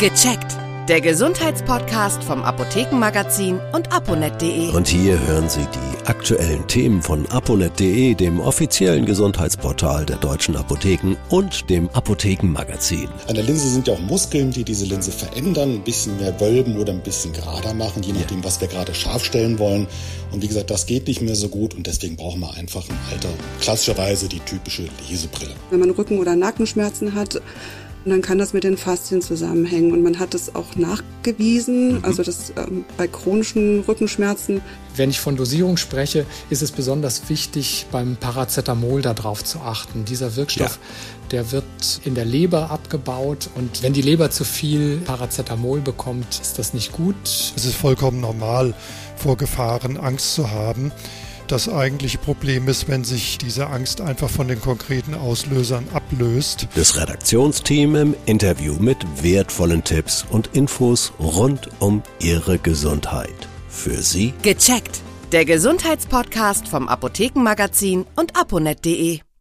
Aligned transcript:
Gecheckt. 0.00 0.56
Der 0.88 1.00
Gesundheitspodcast 1.00 2.24
vom 2.24 2.42
Apothekenmagazin 2.42 3.60
und 3.72 3.92
aponet.de. 3.92 4.70
Und 4.74 4.88
hier 4.88 5.24
hören 5.24 5.48
Sie 5.48 5.60
die 5.60 6.06
aktuellen 6.06 6.66
Themen 6.66 7.00
von 7.00 7.24
aponet.de, 7.26 8.14
dem 8.14 8.40
offiziellen 8.40 9.06
Gesundheitsportal 9.06 10.04
der 10.04 10.16
deutschen 10.16 10.56
Apotheken 10.56 11.14
und 11.30 11.70
dem 11.70 11.88
Apothekenmagazin. 11.90 13.08
An 13.28 13.36
der 13.36 13.44
Linse 13.44 13.68
sind 13.68 13.86
ja 13.86 13.94
auch 13.94 14.00
Muskeln, 14.00 14.50
die 14.50 14.64
diese 14.64 14.84
Linse 14.84 15.12
verändern, 15.12 15.74
ein 15.74 15.84
bisschen 15.84 16.16
mehr 16.16 16.38
wölben 16.40 16.76
oder 16.76 16.92
ein 16.92 17.02
bisschen 17.02 17.32
gerader 17.32 17.72
machen, 17.72 18.02
je 18.02 18.12
nachdem, 18.12 18.38
ja. 18.38 18.44
was 18.44 18.60
wir 18.60 18.66
gerade 18.66 18.92
scharf 18.94 19.24
stellen 19.24 19.60
wollen. 19.60 19.86
Und 20.32 20.42
wie 20.42 20.48
gesagt, 20.48 20.70
das 20.70 20.86
geht 20.86 21.06
nicht 21.06 21.22
mehr 21.22 21.36
so 21.36 21.48
gut 21.48 21.72
und 21.72 21.86
deswegen 21.86 22.16
brauchen 22.16 22.40
wir 22.40 22.52
einfach 22.54 22.84
im 22.88 22.96
Alter 23.12 23.28
klassischerweise 23.60 24.28
die 24.28 24.40
typische 24.40 24.88
Lesebrille. 25.08 25.54
Wenn 25.70 25.78
man 25.78 25.90
Rücken- 25.90 26.18
oder 26.18 26.34
Nackenschmerzen 26.34 27.14
hat, 27.14 27.40
und 28.04 28.10
dann 28.10 28.20
kann 28.20 28.38
das 28.38 28.52
mit 28.52 28.64
den 28.64 28.76
Faszien 28.76 29.22
zusammenhängen. 29.22 29.92
Und 29.92 30.02
man 30.02 30.18
hat 30.18 30.34
es 30.34 30.54
auch 30.54 30.76
nachgewiesen, 30.76 31.98
mhm. 31.98 32.04
also 32.04 32.22
das 32.22 32.52
ähm, 32.56 32.84
bei 32.98 33.08
chronischen 33.08 33.80
Rückenschmerzen. 33.80 34.60
Wenn 34.94 35.10
ich 35.10 35.20
von 35.20 35.36
Dosierung 35.36 35.78
spreche, 35.78 36.26
ist 36.50 36.62
es 36.62 36.70
besonders 36.70 37.28
wichtig, 37.30 37.86
beim 37.90 38.16
Paracetamol 38.16 39.00
darauf 39.00 39.42
zu 39.42 39.60
achten. 39.60 40.04
Dieser 40.04 40.36
Wirkstoff, 40.36 40.78
ja. 40.78 41.28
der 41.30 41.52
wird 41.52 41.64
in 42.04 42.14
der 42.14 42.26
Leber 42.26 42.70
abgebaut 42.70 43.48
und 43.54 43.82
wenn 43.82 43.94
die 43.94 44.02
Leber 44.02 44.30
zu 44.30 44.44
viel 44.44 44.98
Paracetamol 44.98 45.80
bekommt, 45.80 46.40
ist 46.40 46.58
das 46.58 46.74
nicht 46.74 46.92
gut. 46.92 47.16
Es 47.24 47.64
ist 47.64 47.74
vollkommen 47.74 48.20
normal, 48.20 48.74
vor 49.16 49.36
Gefahren 49.36 49.96
Angst 49.96 50.34
zu 50.34 50.50
haben. 50.50 50.92
Das 51.46 51.68
eigentliche 51.68 52.18
Problem 52.18 52.68
ist, 52.68 52.88
wenn 52.88 53.04
sich 53.04 53.36
diese 53.38 53.66
Angst 53.66 54.00
einfach 54.00 54.30
von 54.30 54.48
den 54.48 54.60
konkreten 54.60 55.14
Auslösern 55.14 55.86
ablöst. 55.92 56.68
Das 56.74 56.96
Redaktionsteam 56.96 57.96
im 57.96 58.14
Interview 58.24 58.74
mit 58.80 58.96
wertvollen 59.22 59.84
Tipps 59.84 60.24
und 60.30 60.50
Infos 60.54 61.12
rund 61.18 61.68
um 61.80 62.02
Ihre 62.18 62.58
Gesundheit. 62.58 63.48
Für 63.68 64.02
Sie 64.02 64.32
gecheckt. 64.42 65.00
Der 65.32 65.44
Gesundheitspodcast 65.44 66.68
vom 66.68 66.88
Apothekenmagazin 66.88 68.06
und 68.14 68.36
aponet.de. 68.36 69.20